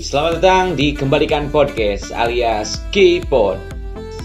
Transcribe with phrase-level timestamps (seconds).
[0.00, 3.60] Selamat datang di Kembalikan Podcast alias K-Pod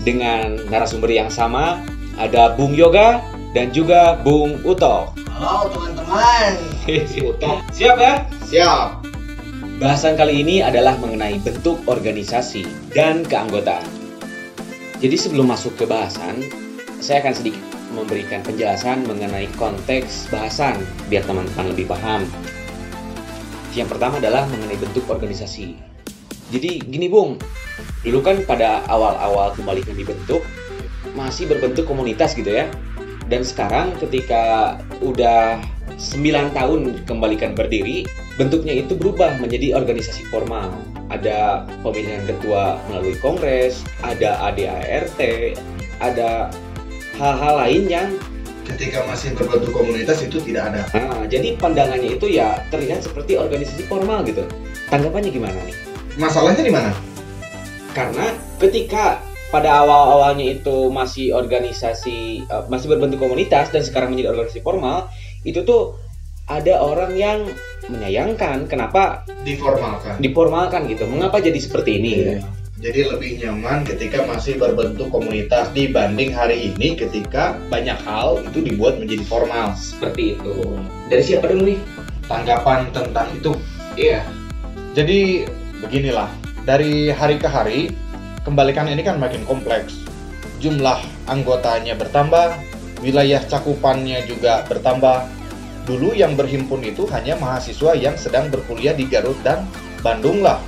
[0.08, 1.84] Dengan narasumber yang sama,
[2.16, 3.20] ada Bung Yoga
[3.52, 6.56] dan juga Bung Uto Halo teman-teman.
[7.76, 8.24] Siap ya?
[8.48, 9.04] Siap.
[9.84, 12.64] Bahasan kali ini adalah mengenai bentuk organisasi
[12.96, 13.84] dan keanggotaan
[15.04, 16.40] Jadi sebelum masuk ke bahasan,
[17.04, 17.60] saya akan sedikit
[17.92, 20.80] memberikan penjelasan mengenai konteks bahasan
[21.12, 22.24] biar teman-teman lebih paham
[23.76, 25.76] yang pertama adalah mengenai bentuk organisasi.
[26.50, 27.36] Jadi gini Bung,
[28.02, 30.42] dulu kan pada awal-awal kembalikan dibentuk
[31.14, 32.72] masih berbentuk komunitas gitu ya.
[33.26, 35.58] Dan sekarang ketika udah
[35.98, 36.80] 9 tahun
[37.10, 38.06] kembalikan berdiri,
[38.38, 40.70] bentuknya itu berubah menjadi organisasi formal.
[41.10, 45.20] Ada pemilihan ketua melalui kongres, ada ADART,
[46.04, 46.54] ada
[47.18, 48.10] hal-hal lain yang
[48.66, 50.82] Ketika masih berbentuk komunitas itu tidak ada.
[50.98, 54.42] Nah, jadi pandangannya itu ya terlihat seperti organisasi formal gitu.
[54.90, 55.76] Tanggapannya gimana nih?
[56.18, 56.92] Masalahnya di mana?
[57.94, 59.22] Karena ketika
[59.54, 65.08] pada awal-awalnya itu masih organisasi uh, masih berbentuk komunitas dan sekarang menjadi organisasi formal,
[65.46, 65.96] itu tuh
[66.50, 67.40] ada orang yang
[67.90, 70.18] menyayangkan kenapa Diformalkan.
[70.18, 71.06] diformalkan gitu.
[71.06, 72.12] Mengapa jadi seperti ini?
[72.18, 72.32] gitu.
[72.86, 79.02] Jadi lebih nyaman ketika masih berbentuk komunitas dibanding hari ini ketika banyak hal itu dibuat
[79.02, 79.74] menjadi formal.
[79.74, 80.78] Seperti itu.
[81.10, 81.82] Dari siapa dulu nih?
[82.30, 83.58] Tanggapan tentang itu.
[83.98, 84.22] Iya.
[84.94, 85.50] Jadi
[85.82, 86.30] beginilah,
[86.62, 87.90] dari hari ke hari
[88.46, 90.06] kembalikan ini kan makin kompleks.
[90.62, 92.54] Jumlah anggotanya bertambah,
[93.02, 95.26] wilayah cakupannya juga bertambah.
[95.90, 99.66] Dulu yang berhimpun itu hanya mahasiswa yang sedang berkuliah di Garut dan
[100.06, 100.62] Bandung lah.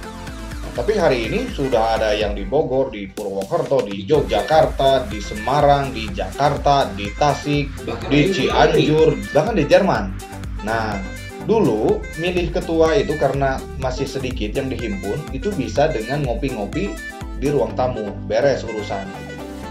[0.77, 6.05] Tapi hari ini sudah ada yang di Bogor, di Purwokerto, di Yogyakarta, di Semarang, di
[6.13, 10.13] Jakarta, di Tasik, Bahkan di Cianjur, bahkan di Jerman.
[10.61, 11.01] Nah,
[11.49, 16.93] dulu milih ketua itu karena masih sedikit yang dihimpun, itu bisa dengan ngopi-ngopi
[17.41, 19.09] di ruang tamu, beres urusan.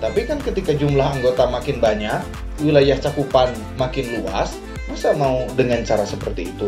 [0.03, 2.19] Tapi kan ketika jumlah anggota makin banyak,
[2.59, 4.59] wilayah cakupan makin luas,
[4.91, 6.67] masa mau dengan cara seperti itu?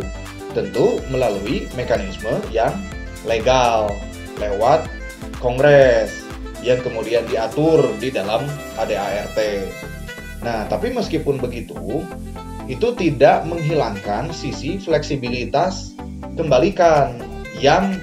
[0.54, 2.78] Tentu melalui mekanisme yang
[3.26, 3.90] legal,
[4.38, 4.86] lewat
[5.42, 6.24] kongres
[6.62, 8.42] yang kemudian diatur di dalam
[8.78, 9.38] ADART.
[10.42, 12.02] Nah, tapi meskipun begitu,
[12.70, 15.94] itu tidak menghilangkan sisi fleksibilitas
[16.34, 17.18] kembalikan
[17.58, 17.98] yang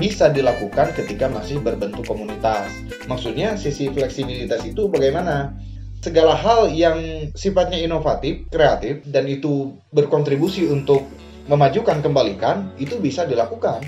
[0.00, 2.72] bisa dilakukan ketika masih berbentuk komunitas.
[3.04, 5.52] Maksudnya sisi fleksibilitas itu bagaimana?
[6.00, 11.04] Segala hal yang sifatnya inovatif, kreatif, dan itu berkontribusi untuk
[11.44, 13.84] memajukan kembalikan, itu bisa dilakukan.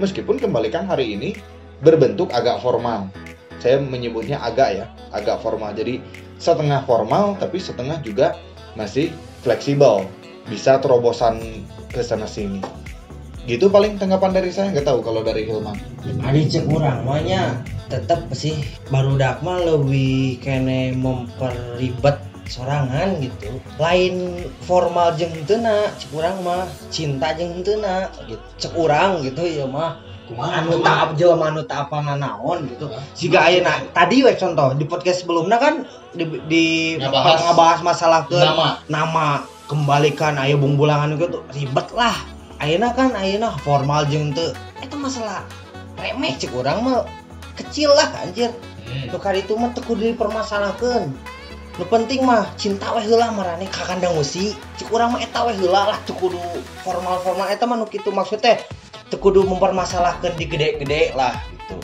[0.00, 1.36] Meskipun kembalikan hari ini
[1.84, 3.12] berbentuk agak formal.
[3.60, 5.76] Saya menyebutnya agak ya, agak formal.
[5.76, 6.00] Jadi
[6.40, 8.40] setengah formal tapi setengah juga
[8.74, 9.12] masih
[9.44, 10.08] fleksibel.
[10.48, 12.64] Bisa terobosan ke sana sini.
[13.44, 15.76] Gitu paling tanggapan dari saya nggak tahu kalau dari Hilman.
[16.24, 17.60] Adi cek kurang makanya
[17.92, 18.56] tetap sih
[18.88, 23.62] baru mah lebih kene memperibet sorangan gitu.
[23.78, 28.42] Lain formal jeng tena cek urang mah cinta jeng tena gitu.
[28.58, 30.02] Cek urang gitu ya mah.
[30.30, 32.90] Anu tak jelema anu tak apa naon gitu.
[33.14, 36.64] Siga ayeuna tadi we contoh di podcast sebelumnya kan di, di
[36.98, 37.38] Ngabahas.
[37.46, 38.68] ngabahas masalah ke Nama.
[38.90, 39.28] nama.
[39.70, 42.14] Kembalikan ayo bumbulangan gitu ribet lah.
[42.58, 44.50] Ayeuna kan ayeuna formal jeung teu.
[44.82, 45.46] Eta masalah
[45.98, 47.06] remeh cek urang mah
[47.54, 48.50] kecil lah anjir.
[49.10, 51.14] Nu kali itu mah teu kudu dipermasalahkeun
[51.80, 54.52] nu penting mah cinta we heula marane ka kandang musi.
[54.76, 56.36] Cek urang mah eta we heula lah teu kudu
[56.84, 58.60] formal-formal eta mah nu kitu maksud teh
[59.08, 61.80] teu kudu mempermasalahkeun di gede-gede lah gitu.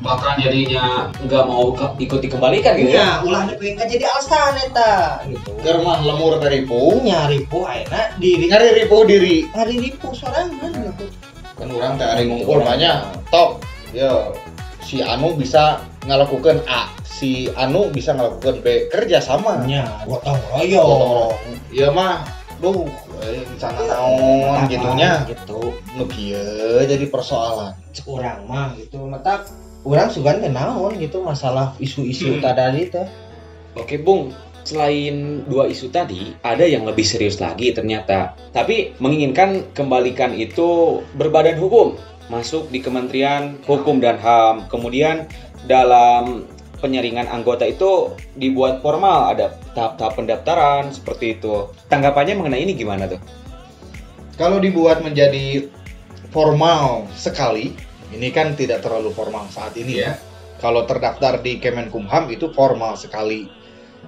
[0.00, 3.20] Bahkan jadinya nggak mau ke- ikut dikembalikan gitu ya?
[3.20, 5.52] nya ulah dipengin jadi alasan eta gitu.
[5.60, 8.48] Germah lemur dari pu, punya ribu ayeuna diri.
[8.48, 9.36] Ngari ribu diri.
[9.52, 11.04] ngari ribu sorangan gitu.
[11.60, 12.96] Kan orang teh hari ngumpul banyak.
[13.28, 13.60] Top,
[13.92, 14.32] ya
[14.80, 19.60] si Anu bisa ngelakukan A, si Anu bisa ngelakukan B, kerja sama.
[19.62, 21.32] nya gotong royong
[21.70, 22.24] Ya mah,
[22.58, 22.88] duh,
[23.20, 25.22] eh, sana naon gitunya.
[25.24, 27.76] gitu Nu kieu jadi persoalan.
[27.90, 29.42] cek urang mah gitu mata
[29.82, 32.42] urang sugan naon gitu masalah isu-isu Hmm.
[32.42, 33.06] tadi teh
[33.72, 38.34] Oke Bung, selain dua isu tadi, ada yang lebih serius lagi ternyata.
[38.50, 41.94] Tapi menginginkan kembalikan itu berbadan hukum,
[42.30, 44.70] masuk di Kementerian Hukum dan HAM.
[44.70, 45.26] Kemudian
[45.66, 46.46] dalam
[46.80, 51.68] penyaringan anggota itu dibuat formal, ada tahap-tahap pendaftaran seperti itu.
[51.90, 53.20] Tanggapannya mengenai ini gimana tuh?
[54.40, 55.68] Kalau dibuat menjadi
[56.32, 57.76] formal sekali,
[58.14, 60.16] ini kan tidak terlalu formal saat ini ya.
[60.62, 63.48] Kalau terdaftar di Kemenkumham itu formal sekali.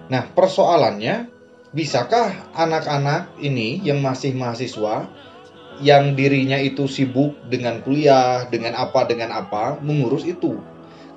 [0.09, 1.29] Nah, persoalannya
[1.73, 5.09] bisakah anak-anak ini yang masih mahasiswa
[5.83, 10.57] yang dirinya itu sibuk dengan kuliah, dengan apa dengan apa, mengurus itu.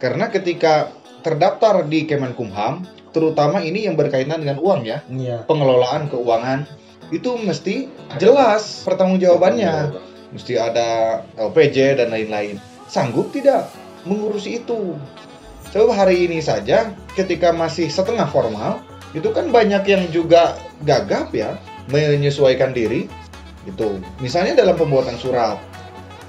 [0.02, 0.90] Karena ketika
[1.22, 2.84] terdaftar di Kemenkumham,
[3.14, 5.46] terutama ini yang berkaitan dengan uang ya, Iya.
[5.46, 6.66] pengelolaan keuangan
[7.14, 9.94] itu mesti jelas pertanggungjawabannya.
[10.34, 12.60] Mesti ada LPJ dan lain-lain.
[12.90, 13.72] Sanggup tidak
[14.04, 14.98] mengurusi itu?
[15.72, 18.82] Coba hari ini saja ketika masih setengah formal,
[19.16, 21.56] itu kan banyak yang juga gagap ya
[21.88, 23.08] menyesuaikan diri
[23.66, 24.00] gitu.
[24.22, 25.58] Misalnya dalam pembuatan surat.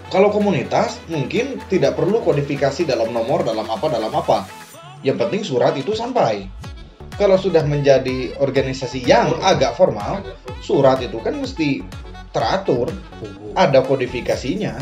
[0.09, 4.47] Kalau komunitas mungkin tidak perlu kodifikasi dalam nomor, dalam apa, dalam apa.
[5.03, 6.47] Yang penting surat itu sampai.
[7.17, 10.21] Kalau sudah menjadi organisasi yang agak formal,
[10.61, 11.81] surat itu kan mesti
[12.31, 12.93] teratur,
[13.56, 14.77] ada kodifikasinya.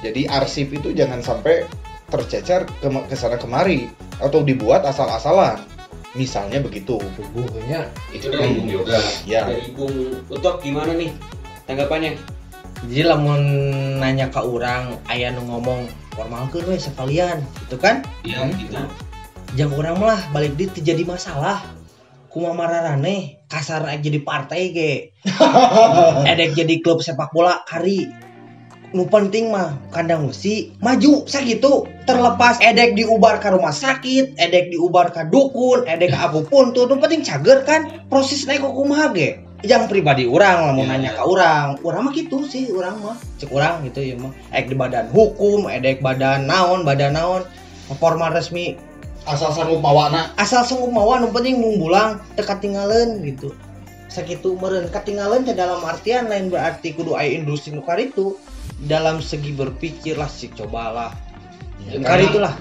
[0.00, 1.68] Jadi arsip itu jangan sampai
[2.08, 5.60] tercecer ke, ke sana kemari atau dibuat asal-asalan.
[6.16, 6.96] Misalnya begitu.
[7.20, 7.84] Tubuhnya
[8.16, 8.98] Itu dari Bung Yoga.
[9.28, 9.44] Ya.
[9.44, 11.12] Dari Bung Utok gimana nih
[11.68, 12.16] tanggapannya?
[12.86, 13.42] jadi lamun
[13.98, 18.06] nanya ke orang ayah nu ngomong formalkeun we sekalian gitu kan?
[18.22, 18.54] Iya, Hmm.
[18.54, 18.78] gitu.
[19.56, 21.64] jam orang lah balik di jadi masalah.
[22.28, 24.92] Kuma mararane kasar aja jadi partai ge.
[26.30, 28.04] Edek jadi klub sepak bola kari
[28.92, 31.88] nu penting mah kandang besi maju sakitu.
[32.04, 36.84] Terlepas edek diubar ke rumah sakit edek diubar ke dukun edek ke apa pun tuh
[36.84, 37.88] nu penting cager kan?
[38.12, 40.90] Proses naik ke kumaha ge yang pribadi orang lah mau Ya.
[40.94, 44.70] nanya ke orang orang mah gitu sih orang mah cek orang gitu ya mah edek
[44.70, 47.42] di badan hukum edek badan naon badan naon
[47.98, 48.78] formal resmi
[49.28, 50.32] Asal sanggup mawana.
[50.40, 53.52] asal sanggup mawa nu penting munggulang tekat tinggalan gitu
[54.08, 58.40] sakitu meren ketinggalan teh dalam artian lain berarti kudu aya industri nukar itu
[58.88, 61.12] dalam segi berpikir lah sih cobalah
[61.84, 62.52] Ya, nukar karena itulah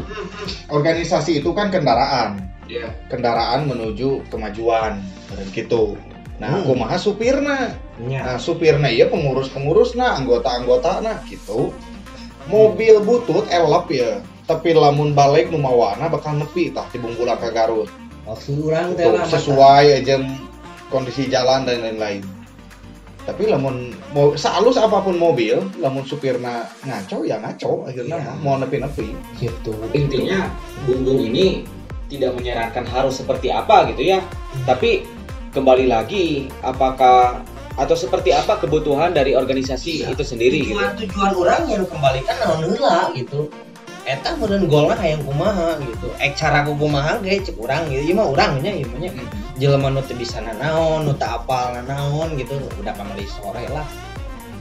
[0.71, 2.47] organisasi itu kan kendaraan.
[2.67, 2.91] Iya.
[3.11, 5.03] Kendaraan menuju kemajuan.
[5.31, 5.99] Dan gitu.
[6.37, 6.69] Nah, Hmm.
[6.69, 7.73] kumaha supirna?
[8.05, 11.73] nya Nah, supirna iya pengurus-pengurus nah, anggota-anggota nah gitu.
[12.47, 14.21] Mobil butut elep ya.
[14.47, 17.89] Tapi lamun balik nu mawana bakal nepi tah di bungkula ka Garut.
[18.27, 20.15] maksud orang teh Gitu, lah sesuai aja
[20.91, 22.23] kondisi jalan dan lain-lain.
[23.23, 28.55] Tapi lamun mau sehalus apa pun mobil, lamun supirna ngaco ya ngaco akhirnya mah mau
[28.55, 29.11] nepi-nepi.
[29.35, 30.47] gitu Intinya
[30.87, 31.67] Bung Bung ini
[32.07, 34.23] tidak menyarankan harus seperti apa gitu ya.
[34.63, 35.03] Tapi
[35.57, 37.42] kembali lagi apakah
[37.77, 40.13] atau seperti apa kebutuhan dari organisasi Iya.
[40.13, 40.77] itu sendiri gitu.
[40.77, 43.50] tujuan tujuan orang yang kembalikan naon heula gitu.
[44.07, 46.07] Eta meureun golna hayang kumaha gitu.
[46.21, 48.01] Ek cara ku kumaha ge cek urang gitu.
[48.07, 49.12] Ieu mah urang nya ieu mah nya
[49.59, 52.56] jelema nu teu bisa nanaon nu teu apal nanaon gitu.
[52.80, 53.83] Udah kamari sore lah.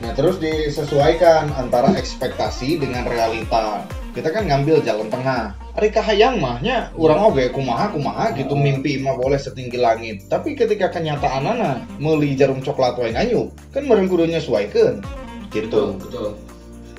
[0.03, 3.81] Nah, terus disesuaikan antara ekspektasi dengan realita.
[4.17, 5.53] Kita kan ngambil jalan tengah.
[5.77, 10.25] Ari kahayang mahnya urang oge kumaha kumaha gitu mimpi mah boleh setinggi langit.
[10.33, 15.05] Tapi ketika kenyataanana meuli jarum coklat wae ngayup, kan meureun kudu nyesuaikeun.
[15.53, 16.01] Gitu.
[16.01, 16.33] betul.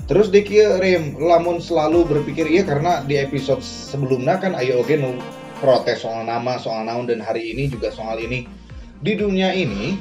[0.06, 4.94] Terus di kieu Rim, lamun selalu berpikir iya karena di episode sebelumnya kan ayo oge
[4.94, 5.18] nu
[5.58, 8.46] protes soal nama, soal naon dan hari ini juga soal ini.
[9.02, 9.98] Di dunia ini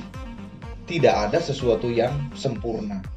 [0.86, 3.17] tidak ada sesuatu yang sempurna.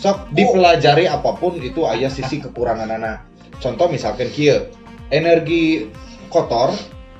[0.00, 3.28] Sok dipelajari apa pun itu ayah sisi kekurangan anak.
[3.60, 4.72] Contoh misalkan kieu,
[5.12, 5.92] energi
[6.32, 6.72] kotor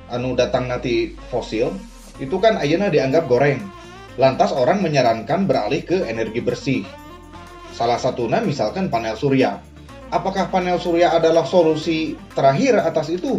[0.09, 1.69] anu datang nanti fosil
[2.17, 3.61] itu kan ayeuna dianggap goreng.
[4.17, 6.81] Lantas orang menyarankan beralih ke energi bersih.
[7.69, 9.61] Salah satunya misalkan panel surya.
[10.09, 13.37] Apakah panel surya adalah solusi terakhir atas itu?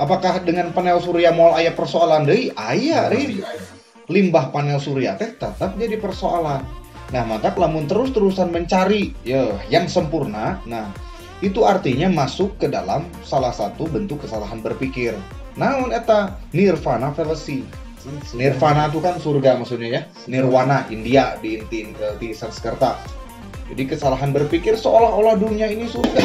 [0.00, 2.50] Apakah dengan panel surya mau ayah persoalan deui?
[2.56, 3.44] Aya, Rin.
[4.08, 6.77] Limbah panel surya teh tetap jadi persoalan.
[7.08, 10.92] Nah, maka lamun terus-terusan mencari ya yang sempurna, nah
[11.40, 15.16] itu artinya masuk ke dalam salah satu bentuk kesalahan berpikir.
[15.56, 17.64] Naon eta nirvana fallacy.
[18.36, 20.02] Nirvana itu kan surga maksudnya ya.
[20.28, 21.88] Nirwana India di di,
[22.20, 23.00] di Sanskerta.
[23.68, 26.20] Jadi kesalahan berpikir seolah-olah dunia ini surga.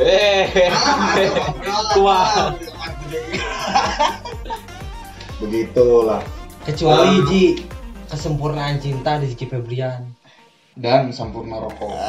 [0.00, 0.48] Eh,
[1.94, 2.52] tua.
[5.40, 6.22] Begitulah.
[6.64, 7.44] kecuali ji
[8.14, 10.14] kesempurnaan cinta di Rizky Febrian
[10.74, 11.94] Dan sempurna rokok.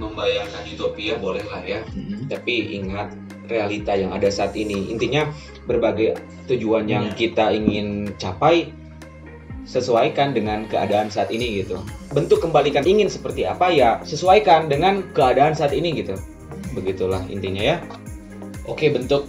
[0.00, 1.84] Membayangkan utopia boleh lah ya.
[2.30, 3.12] Tapi ingat
[3.50, 4.88] realita yang ada saat ini.
[4.88, 5.28] Intinya
[5.66, 7.16] berbagai tujuan yang Iya.
[7.18, 8.70] kita ingin capai
[9.68, 11.76] sesuaikan dengan keadaan saat ini gitu.
[12.16, 16.16] Bentuk kembalikan ingin seperti apa ya sesuaikan dengan keadaan saat ini gitu.
[16.72, 17.76] Begitulah intinya ya.
[18.64, 19.28] Oke, bentuk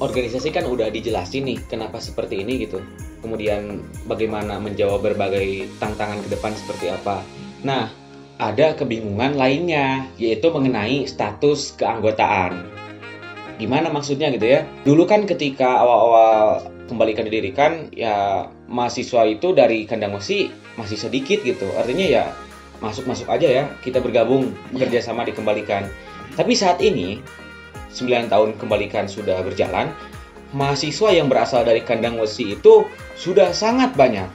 [0.00, 2.80] organisasi kan udah dijelasin nih kenapa seperti ini gitu.
[3.24, 7.24] Kemudian bagaimana menjawab berbagai tantangan ke depan seperti apa.
[7.64, 7.88] Nah,
[8.36, 12.68] ada kebingungan lainnya yaitu mengenai status keanggotaan.
[13.56, 14.68] Gimana maksudnya gitu ya?
[14.84, 21.64] Dulu kan ketika awal-awal kembalikan didirikan ya mahasiswa itu dari kandang besi masih sedikit gitu.
[21.80, 22.24] Artinya ya
[22.84, 25.88] masuk-masuk aja ya kita bergabung bekerja sama dikembalikan.
[26.36, 27.22] Tapi saat ini
[27.94, 29.94] 9 tahun kembalikan sudah berjalan,
[30.54, 34.30] mahasiswa yang berasal dari kandang besi itu sudah sangat banyak.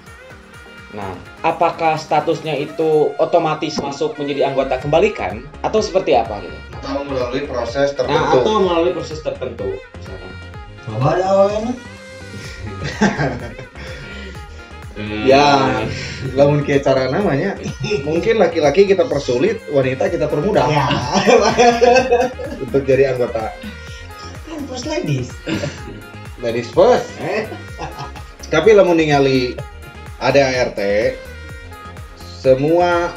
[0.90, 6.58] Nah, apakah statusnya itu otomatis masuk menjadi anggota kembalikan atau seperti apa gitu?
[6.76, 8.38] Atau melalui proses Nah, tertentu.
[8.38, 10.32] atau melalui proses tertentu misalkan.
[10.82, 11.74] coba ada awalnya
[15.24, 15.80] Ya,
[16.36, 17.56] lamun kayak cara namanya,
[18.04, 20.88] mungkin laki-laki kita persulit, wanita kita permudah ya
[22.64, 23.56] untuk jadi anggota.
[24.44, 25.32] kan first ladies
[26.40, 27.12] Ladies first.
[28.48, 29.60] Tapi lamun ningali
[30.24, 30.80] ADART,
[32.16, 33.12] semua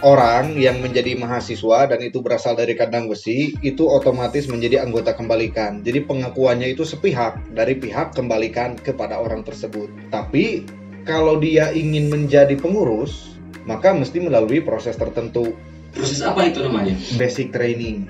[0.00, 5.84] orang yang menjadi mahasiswa dan itu berasal dari kandang besi itu otomatis menjadi anggota kembalikan.
[5.84, 9.92] Jadi pengakuannya itu sepihak dari pihak kembalikan kepada orang tersebut.
[10.08, 10.64] Tapi
[11.04, 13.36] kalau dia ingin menjadi pengurus,
[13.68, 15.52] maka mesti melalui proses tertentu.
[15.92, 16.96] Proses apa itu namanya?
[17.20, 18.08] Basic training.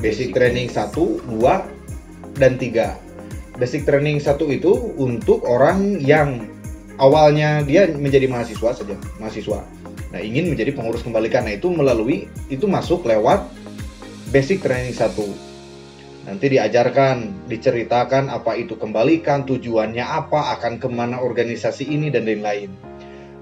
[0.00, 3.11] Basic training 1, 2, dan 3.
[3.60, 6.48] Basic training 1 itu untuk orang yang
[6.96, 9.60] awalnya dia menjadi mahasiswa saja, mahasiswa.
[10.12, 11.44] Nah, ingin menjadi pengurus kembalikan.
[11.44, 13.48] Nah, itu melalui itu masuk lewat
[14.32, 15.12] basic training 1.
[16.22, 22.70] Nanti diajarkan, diceritakan apa itu kembalikan, tujuannya apa, akan ke mana organisasi ini dan lain-lain.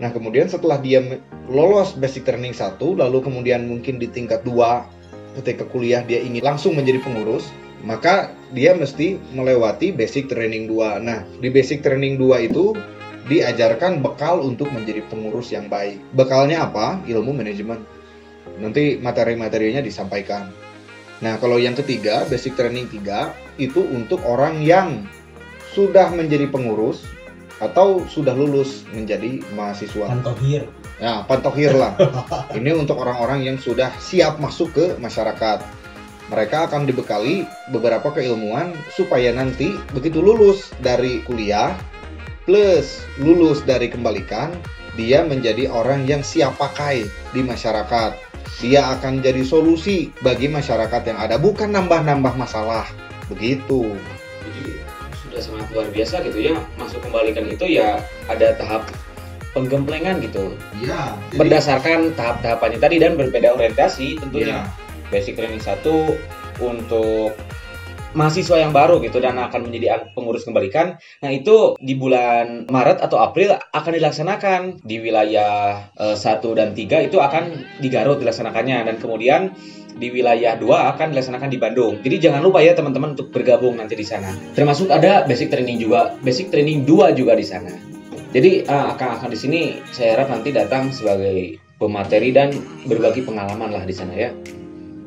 [0.01, 1.05] Nah, kemudian setelah dia
[1.51, 6.73] lolos basic training 1, lalu kemudian mungkin di tingkat 2 ketika kuliah dia ingin langsung
[6.73, 7.53] menjadi pengurus,
[7.85, 11.01] maka dia mesti melewati basic training 2.
[11.01, 12.77] Nah, di basic training 2 itu
[13.29, 16.01] diajarkan bekal untuk menjadi pengurus yang baik.
[16.17, 17.01] Bekalnya apa?
[17.07, 17.85] Ilmu manajemen.
[18.59, 20.51] Nanti materi-materinya disampaikan.
[21.21, 25.05] Nah, kalau yang ketiga, basic training 3 itu untuk orang yang
[25.77, 27.05] sudah menjadi pengurus
[27.61, 30.09] atau sudah lulus menjadi mahasiswa.
[30.09, 30.65] Pantohir
[31.01, 31.97] Ya, pantohir lah.
[32.57, 35.65] Ini untuk orang-orang yang sudah siap masuk ke masyarakat.
[36.31, 37.43] Mereka akan dibekali
[37.75, 41.75] beberapa keilmuan supaya nanti begitu lulus dari kuliah
[42.51, 44.51] plus lulus dari kembalikan,
[44.99, 48.17] dia menjadi orang yang siap pakai di masyarakat.
[48.61, 52.85] Dia akan jadi solusi bagi masyarakat yang ada, bukan nambah-nambah masalah.
[53.31, 53.95] Begitu.
[54.43, 54.83] Jadi
[55.23, 56.55] sudah sangat luar biasa gitu ya.
[56.75, 58.91] Masuk kembalikan itu ya ada tahap
[59.55, 60.53] penggemplengan gitu.
[60.83, 61.15] Iya.
[61.39, 64.67] Berdasarkan tahap-tahapannya tadi dan berbeda orientasi tentunya.
[64.67, 64.90] Iya.
[65.11, 65.85] Basic training 1
[66.63, 67.35] untuk
[68.15, 70.99] mahasiswa yang baru gitu dan akan menjadi pengurus kembalikan.
[71.23, 76.19] Nah, itu di bulan Maret atau April akan dilaksanakan di wilayah 1
[76.59, 77.45] dan 3 itu akan
[77.79, 79.55] di Garut dilaksanakannya dan kemudian
[80.01, 81.95] di wilayah 2 akan dilaksanakan di Bandung.
[82.01, 84.33] Jadi jangan lupa ya teman-teman untuk bergabung nanti di sana.
[84.57, 87.71] Termasuk ada basic training juga, basic training 2 juga di sana.
[88.31, 92.55] Jadi eh, akan-akan di sini saya harap nanti datang sebagai pemateri dan
[92.87, 94.31] berbagi pengalaman lah di sana ya.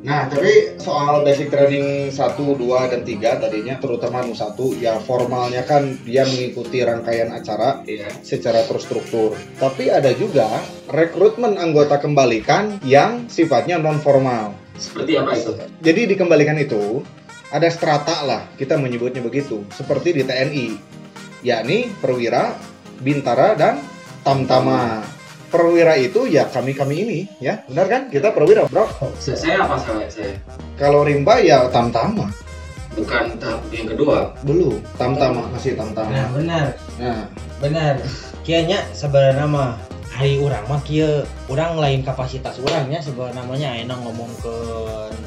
[0.04, 5.64] Nah, tapi soal basic training 1, 2, dan 3 tadinya terutama Nu 1 ya formalnya
[5.64, 8.12] kan dia mengikuti rangkaian acara Iya.
[8.20, 9.32] secara terstruktur.
[9.56, 10.60] Tapi ada juga
[10.92, 14.60] rekrutmen anggota kembalikan yang sifatnya non formal.
[14.76, 15.56] Seperti apa itu?
[15.80, 17.00] Jadi dikembalikan itu
[17.48, 20.68] ada strata lah, kita menyebutnya begitu, seperti di TNI,
[21.48, 22.60] yakni perwira,
[23.00, 23.80] bintara, dan
[24.26, 25.00] tamtama.
[25.54, 28.02] Perwira itu ya kami-kami ini, ya benar kan?
[28.10, 28.90] Kita perwira, bro.
[29.22, 30.10] Saya apa saya?
[30.10, 30.34] saya?
[30.82, 32.34] Kalau rimba ya tamtama.
[32.98, 34.34] Bukan tahap yang kedua.
[34.42, 36.26] Belum, tamtama masih nah tamtama.
[36.34, 36.66] benar
[36.98, 37.30] Nah,
[37.62, 38.02] benar
[38.42, 39.78] kianya sebenarnya mah
[40.24, 40.64] hari orang.
[40.72, 44.56] Mah kia orang lain kapasitas orangnya sebenarnya namanya enak ngomong ke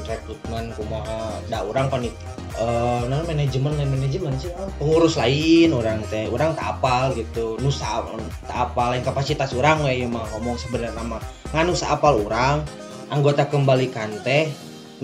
[0.09, 6.01] rekrutmen kumaha da orang kan eh nah, manajemen lain manajemen sih ah, pengurus lain orang
[6.09, 8.01] teh orang tak apal gitu nusa
[8.49, 11.21] tak apal lain kapasitas orang we ieu mah ngomong sebenarnya mah.
[11.53, 12.65] Nganu apal orang
[13.13, 14.49] anggota kembalikan teh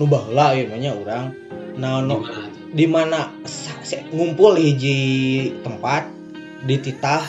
[0.01, 1.37] nu baheula ieu mah nya urang.
[1.77, 2.25] Nah no,
[2.73, 3.29] di mana
[4.09, 4.97] ngumpul hiji
[5.61, 6.09] tempat
[6.65, 7.21] di titah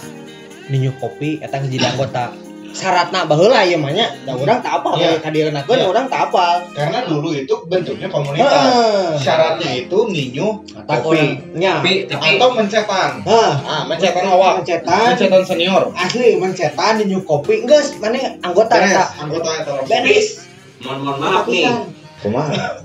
[0.73, 2.44] di New kopi eta jadi anggota
[2.75, 5.15] syaratna baheula ieu mah nya da urang tak apal Iya.
[5.15, 5.19] yeah.
[5.23, 5.87] kadieunkeun Iya.
[5.87, 8.67] urang tak apal karena dulu itu bentuknya komunitas.
[9.23, 11.07] Syaratnya itu ninyu kopi.
[11.07, 11.73] orang nya
[12.19, 13.23] atau mencetan.
[13.25, 14.61] Ah, mencetan awak.
[14.67, 15.95] mencetan Mencetan senior.
[15.95, 19.75] asli mencetan di New kopi geus maneh anggota Beres, eta anggota itu.
[19.87, 20.27] beres
[20.83, 21.71] mohon mohon maaf nih.
[22.27, 22.83] Kumaha?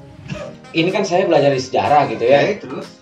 [0.70, 2.46] Ini kan saya belajar di sejarah gitu ya.
[2.46, 2.99] Oke, terus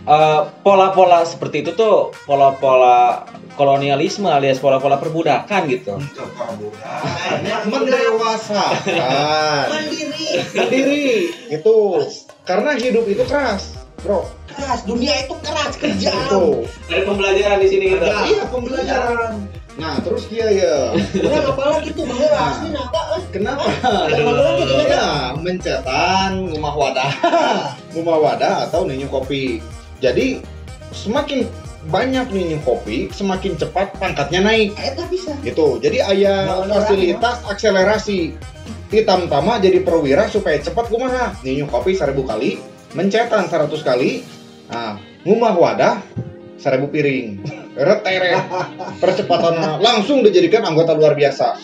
[0.00, 3.28] Eh, pola-pola seperti itu tuh pola-pola
[3.60, 6.00] kolonialisme alias pola-pola perbudakan gitu.
[6.16, 9.64] perbudakan mendewasakan.
[9.68, 10.28] Mandiri.
[10.56, 11.08] Mandiri.
[11.52, 12.00] Itu
[12.48, 14.24] karena hidup itu keras bro.
[14.48, 16.64] Keras dunia itu keras kerja itu.
[16.88, 18.06] Ada pembelajaran di sini gitu.
[18.08, 19.32] iya pembelajaran.
[19.76, 20.96] Nah terus dia ya.
[20.96, 22.18] Orang apalagi tuh bang?
[22.24, 23.22] Asli naga eh.
[23.28, 23.68] kenapa?
[24.16, 24.88] Orang gitu kan.
[24.88, 27.12] ya mencetan rumah wadah.
[27.92, 29.60] Rumah wadah atau ninyu kopi
[30.00, 30.40] jadi
[30.90, 31.46] semakin
[31.88, 34.76] banyak ninyu kopi semakin cepat pangkatnya naik.
[34.76, 35.32] Eta bisa.
[35.40, 35.80] gitu.
[35.80, 38.36] Jadi ayah fasilitas akselerasi.
[38.90, 41.32] Hitam tama jadi perwira supaya cepat kumaha?
[41.46, 42.58] Ninyu kopi seribu kali
[42.92, 44.26] mencetan 100 kali.
[44.68, 46.02] Nah ngumah wadah
[46.60, 47.40] seribu piring.
[47.86, 48.34] Retere
[48.98, 51.56] percepatan langsung dijadikan anggota luar biasa.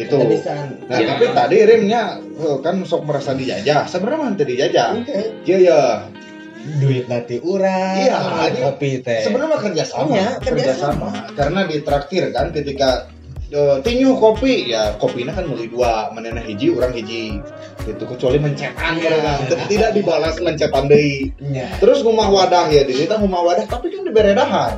[0.00, 0.16] Gitu.
[0.32, 0.54] Bisa.
[0.88, 1.12] nah Ya.
[1.12, 3.84] tapi tadi rimnya eh, kan sok merasa dijajah.
[3.84, 4.88] Sebenarnya mah dijajah.
[5.44, 5.80] Iya ya
[6.60, 7.96] Duit nanti urang.
[7.96, 9.24] Iya, sama kopi teh.
[9.24, 13.08] sebenarnya mah kerjasama Iya, kerjasama karena ditraktir kan ketika
[13.50, 17.40] uh, tinyu kopi ya kopinya kan mulai dua menena hiji orang hiji
[17.80, 19.16] gitu kecuali mencetan Iya.
[19.24, 21.80] kan tidak dibalas mencetan deui Iya.
[21.80, 24.76] terus rumah wadah ya di kita rumah wadah tapi kan diberi dahar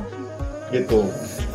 [0.71, 1.03] gitu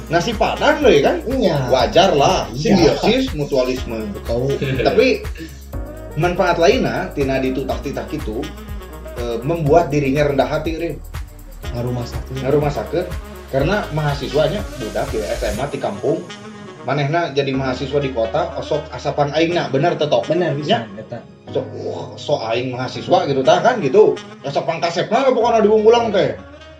[0.08, 1.72] nasi padang deh kan Iya.
[1.72, 2.76] wajar lah Iya.
[2.76, 4.52] simbiosis mutualisme Tahu.
[4.84, 5.24] tapi
[6.14, 8.44] manfaat lainnya tina ditutak-titak itu
[9.18, 10.94] eh, membuat dirinya rendah hati Rin.
[11.74, 12.22] Ngaruh masak.
[12.38, 13.06] Nah, rumah sakit
[13.48, 16.20] karena mahasiswanya budak ya SMA di kampung
[16.84, 20.56] manehna jadi mahasiswa di kota osok asapan aingna bener tetok Benar Ya.
[20.56, 20.78] bisa.
[20.96, 21.18] Eta.
[21.48, 24.12] so, wah, so aing mahasiswa gitu tah kan gitu
[24.44, 26.36] asapan kasepna pokoknya di bungkulang teh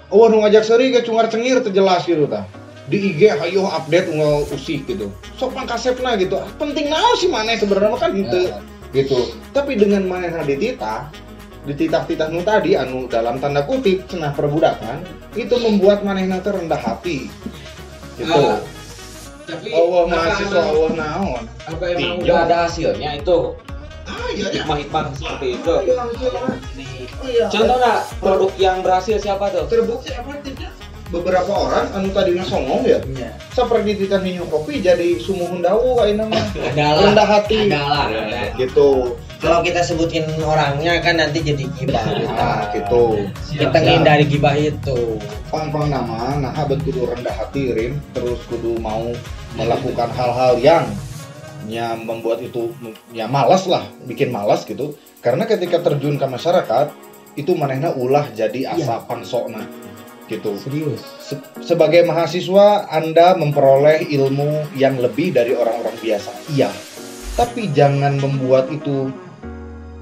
[0.08, 2.44] oh nu ngajak seri ke cungar cengir terjelas gitu tah
[2.84, 7.96] di IG ayo update nggak usih gitu sok pangkasepna gitu penting naon sih maneh sebenarnya
[7.96, 8.60] kan gitu Ya.
[8.92, 11.08] gitu tapi dengan manehna dititah
[11.66, 15.02] dititah-titah nu tadi anu dalam tanda kutip cenah perbudakan
[15.34, 17.26] itu membuat manehna teh rendah hati.
[18.18, 18.30] Gitu.
[18.30, 18.58] Ah,
[19.46, 23.38] tapi Allah apa mahasiswa Allah naon apa emang udah ada hasilnya itu.
[24.08, 25.74] Ah iya hikmah-hikmah seperti itu.
[26.78, 27.04] Nih.
[27.20, 27.46] oh iya.
[27.52, 29.68] Contohnya produk yang berhasil siapa tuh?
[29.68, 30.72] Terbukti apa tidak
[31.08, 33.00] beberapa orang anu tadinya songong ya?
[33.00, 33.32] Iya.
[33.56, 37.00] seperti dititah minum kopi jadi sumuhun dawu ayeuna mah Adalah.
[37.08, 37.58] rendah hati.
[37.72, 38.06] Adalah.
[38.12, 38.42] Ada.
[38.60, 42.02] gitu Kalau kita sebutin orangnya kan nanti jadi gibah.
[42.34, 43.30] nah gitu.
[43.54, 45.18] Kita ngindari gibah itu.
[45.48, 48.02] pang-pang nama nah abet kudu rendah hati rim.
[48.12, 49.06] Terus kudu mau
[49.54, 50.84] melakukan hal-hal yang
[51.70, 52.72] ya membuat itu
[53.14, 54.98] ya malas lah bikin malas gitu.
[55.22, 56.90] Karena ketika terjun ke masyarakat
[57.38, 59.62] itu manehna ulah jadi asa pangsokna
[60.26, 60.58] gitu.
[60.60, 61.00] Serius.
[61.22, 66.30] Se- sebagai mahasiswa Anda memperoleh ilmu yang lebih dari orang-orang biasa.
[66.52, 66.70] Iya.
[67.38, 69.08] Tapi jangan membuat itu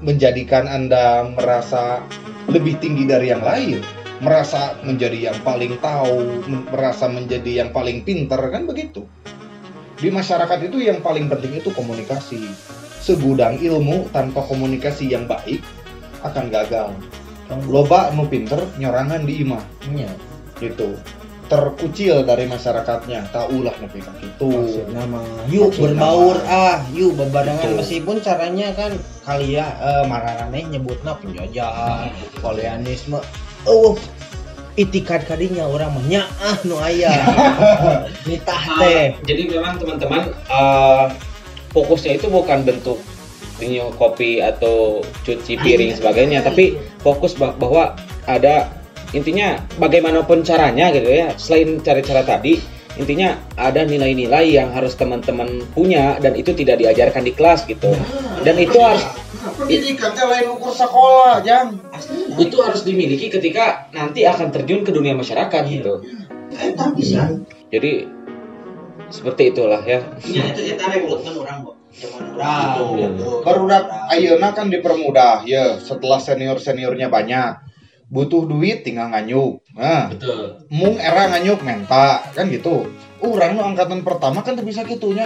[0.01, 2.05] menjadikan Anda merasa
[2.47, 3.81] lebih tinggi dari yang lain
[4.17, 6.41] merasa menjadi yang paling tahu
[6.73, 9.05] merasa menjadi yang paling pinter kan begitu.
[9.97, 12.49] Di masyarakat itu yang paling penting itu komunikasi.
[13.01, 15.61] Segudang ilmu tanpa komunikasi yang baik
[16.25, 16.93] akan gagal.
[17.69, 19.63] Loba nu pinter nyorangan di imah.
[19.87, 20.11] Iya.
[20.57, 20.97] gitu
[21.47, 26.75] terkucil dari masyarakatnya taulah nepi ka kitu Maksudnya mah yuk berbaur mah.
[26.75, 28.91] ah, yuk berbarengan meskipun caranya kan
[29.23, 32.11] kali ya eh, mararaneh nyebutna penjajahan,
[32.43, 33.19] koleanisme.
[33.63, 33.95] Oh,
[34.75, 37.11] itikat kadinya orang mah nya ah nu aya.
[38.27, 39.05] Nitah teh.
[39.09, 41.05] Ah, jadi memang teman-teman eh,
[41.71, 42.99] fokusnya itu bukan bentuk
[43.57, 47.97] minum kopi atau cuci piring sebagainya tapi fokus bah- bahwa
[48.29, 48.69] ada
[49.15, 52.59] intinya bagaimanapun caranya gitu ya selain cara-cara tadi
[52.97, 57.93] intinya ada nilai-nilai yang harus teman-teman punya dan itu tidak diajarkan di kelas gitu.
[58.41, 59.05] Dan itu harus
[59.53, 61.77] pendidikan teh lain ukur sekolah jang.
[62.41, 66.01] Itu harus dimiliki ketika nanti akan terjun ke dunia masyarakat gitu.
[66.57, 67.37] Eta bisa.
[67.69, 68.09] jadi
[69.13, 70.01] seperti itulah ya.
[70.25, 71.77] Nya itu eta rekrutmen orang kok.
[71.97, 73.41] Gitu.
[73.41, 77.57] barudak ayeuna kan dipermudah ya setelah senior seniornya banyak
[78.07, 82.87] butuh duit tinggal nganyuk nah betul mung era nganyuk menta kan gitu
[83.21, 85.25] urang nu angkatan pertama kan teu bisa gitunya.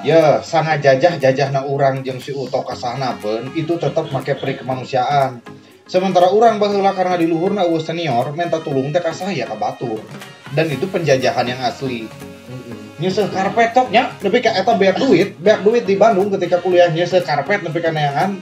[0.00, 4.56] Ya, sana jajah jajah na urang jeung si Uto kasana pun itu tetap make peri
[4.56, 5.44] kemanusiaan.
[5.84, 10.00] Sementara orang baheula karena di luhurna eueuh senior minta tulung teh ka saya ka batur.
[10.56, 12.08] Dan itu penjajahan yang asli.
[12.94, 16.88] Nyeuseul karpet tok nya, nepi ka eta beak duit, beak duit di Bandung ketika kuliah
[16.88, 18.40] nyeuseul karpet nepi ka neangan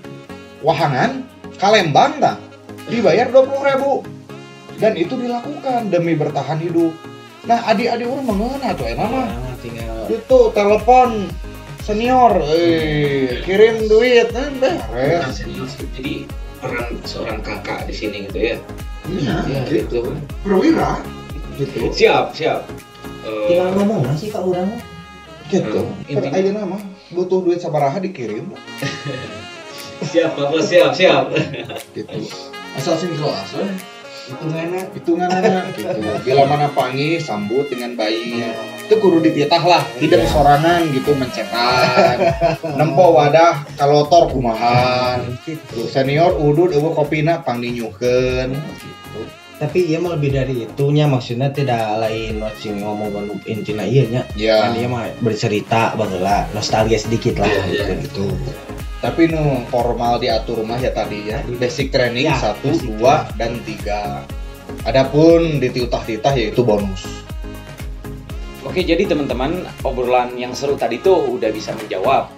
[0.63, 1.27] wahangan
[1.59, 2.52] Kalembang tah.
[2.89, 4.81] Dibayar 20.000.
[4.83, 6.91] Dan itu dilakukan demi bertahan hidup.
[7.43, 11.27] Nah, adik-adik orang mengeuna tuh enak mah Nah, tinggal itu telepon
[11.83, 15.43] senior eh kirim duit eh, beres.
[15.43, 16.31] jadi
[16.63, 18.57] orang seorang kakak di sini gitu ya?
[19.11, 20.15] Iya ya gitu gitu
[20.47, 21.03] perwira?
[21.59, 21.91] Gitu.
[21.91, 22.71] Siap siap.
[23.27, 24.79] Eh, tinggal ngomong sih kak orang
[25.51, 25.83] gitu.
[25.83, 26.79] Hmm, aja nama.
[27.11, 28.55] Butuh duit sabaraha dikirim.
[30.15, 31.31] Siap bapak siap siap.
[31.95, 32.27] Gitu
[32.77, 33.73] asal sing kelas eh.
[34.23, 35.99] hitungannya hitungan anak gitu.
[36.23, 38.55] Bila mana panggil sambut dengan baik
[38.93, 39.83] itu kudu dititah lah.
[39.97, 42.17] Tidak sorangan gitu mencetak.
[42.79, 45.25] Nempo wadah kalotor kumahan.
[45.43, 49.21] Gitu senior udud eueuh kopina pangdi nyukeun gitu.
[49.57, 54.23] Tapi dia mah lebih dari itunya maksudnya tidak lain watching ngomong ngomong intinya iya nya.
[54.37, 57.85] Ya kan dia mah bercerita baheula nostalgia sedikit lah Iya, iya.
[58.03, 58.53] gitu, gitu.
[59.03, 61.43] Tapi nu formal diatur mah ya tadi ya.
[61.59, 64.23] Basic training Ya, satu basic dua dan tiga.
[64.87, 67.03] Adapun dititah-titah yaitu bonus.
[68.63, 72.31] Oke, jadi teman-teman, obrolan yang seru tadi tuh udah bisa menjawab.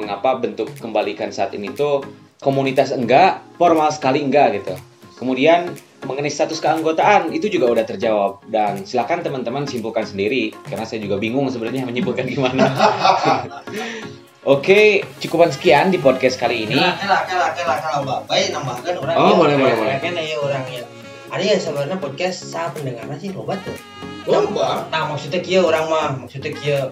[0.00, 2.00] Mengapa bentuk kembalikan saat ini tuh
[2.40, 4.74] komunitas enggak, formal sekali enggak gitu.
[5.20, 5.68] Kemudian
[6.08, 8.40] mengenai status keanggotaan itu juga udah terjawab.
[8.48, 12.64] Dan silakan teman-teman simpulkan sendiri karena saya juga bingung sebenarnya menyimpulkan gimana.
[14.40, 16.72] Oke, cukupan sekian di podcast kali ini.
[16.72, 19.96] Kela kela kela kela kalau bapak nambahkan orang Oh, boleh, boleh, boleh.
[20.00, 20.88] kan ya orang yang
[21.28, 23.76] ada yang sebenarnya podcast saat pendengarnya sih loba tuh
[24.24, 24.88] Loba.
[24.88, 26.90] nah maksudnya kia orang mah maksudnya kia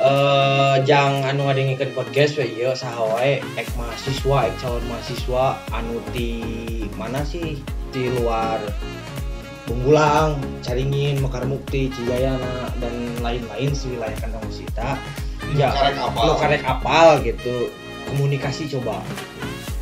[0.00, 6.00] eh jang anu ngadengikeun podcast we ieu saha wae ek mahasiswa ek calon mahasiswa anu
[6.16, 6.32] di
[6.96, 7.60] mana sih
[7.92, 8.56] di luar
[9.70, 10.34] Bunggulang,
[10.66, 12.90] Caringin, Mekar Mukti, Cijayana dan
[13.22, 14.98] lain-lain wilayah kandang Musita.
[15.56, 16.22] Ya, Karek apal.
[16.26, 17.70] lo karek apal gitu.
[18.06, 19.02] Komunikasi coba.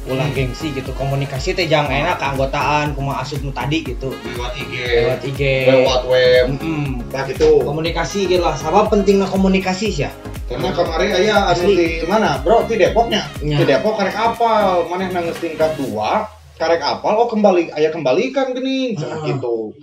[0.09, 0.97] Ulang gengsi gitu.
[0.97, 4.09] Komunikasi teh jangan enak keanggotaan kuma asup nu tadi gitu.
[4.09, 4.73] Lewat IG
[5.05, 6.45] lewat IG lewat web.
[6.57, 7.05] Mm-mm.
[7.13, 7.61] nah gitu.
[7.61, 8.57] Komunikasi gitu lah.
[8.57, 10.13] Sama pentingnya komunikasi sih ya.
[10.49, 12.01] Karena kemarin aya anu Asli.
[12.01, 12.65] di mana bro?
[12.65, 13.29] Di Depoknya.
[13.45, 13.61] Ya.
[13.61, 14.89] di Depok karek apal.
[14.89, 16.25] Maneh nangis tingkat dua
[16.57, 17.13] karek apal.
[17.21, 18.97] Oh kembali aya kembalikan gini.
[18.97, 19.21] Ah.
[19.29, 19.77] gitu.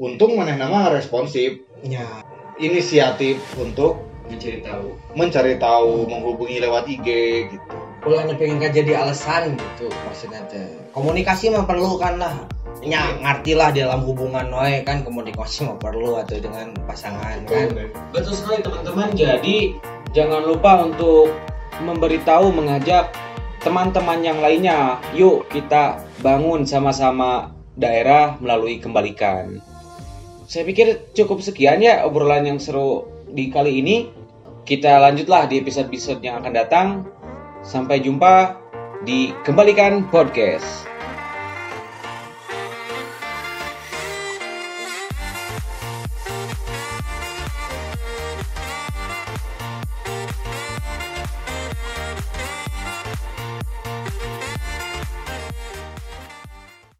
[0.00, 1.60] Untung maneh nama responsif.
[1.84, 2.24] Ya.
[2.56, 4.88] Inisiatif untuk Mencari tahu.
[5.14, 7.06] mencari tahu menghubungi lewat IG
[7.54, 12.34] gitu ulangnya pengen kan jadi alasan gitu maksudnya teh komunikasi mah perlu kan lah
[12.84, 17.72] nya ngerti lah dalam hubungan wae kan komunikasi mah perlu atau dengan pasangan kan
[18.12, 19.16] Betul sekali teman-teman.
[19.16, 19.74] Jadi
[20.12, 21.32] jangan lupa untuk
[21.80, 23.12] memberitahu, mengajak
[23.64, 25.00] teman-teman yang lainnya.
[25.16, 29.60] Yuk kita bangun sama-sama daerah melalui kembalikan.
[30.46, 33.96] Saya pikir cukup sekian ya obrolan yang seru di kali ini.
[34.66, 36.86] Kita lanjutlah di episode-episode yang akan datang.
[37.62, 38.58] Sampai jumpa
[39.06, 40.95] di Kembalikan Podcast.